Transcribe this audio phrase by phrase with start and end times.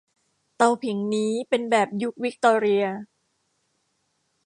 [0.55, 2.85] เตาผิงนี้เป็นแบบยุควิคตอเรีย